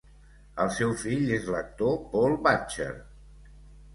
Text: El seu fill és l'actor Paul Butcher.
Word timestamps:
El 0.63 0.71
seu 0.77 0.93
fill 1.01 1.33
és 1.35 1.45
l'actor 1.55 1.93
Paul 2.15 2.35
Butcher. 2.47 2.91